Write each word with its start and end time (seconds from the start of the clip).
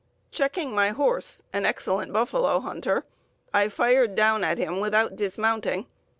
Checking 0.31 0.73
my 0.73 0.89
horse, 0.89 1.43
an 1.53 1.63
excellent 1.63 2.11
buffalo 2.11 2.59
hunter, 2.59 3.05
I 3.53 3.69
fired 3.69 4.15
down 4.15 4.43
at 4.43 4.57
him 4.57 4.79
without 4.79 5.15
dismounting. 5.15 5.85